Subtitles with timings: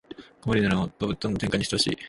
[0.41, 1.97] コメディならもっとぶっ飛んだ展開にしてほしい